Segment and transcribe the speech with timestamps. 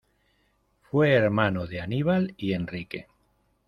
[0.89, 3.05] Fue hermano de Aníbal y Enrique.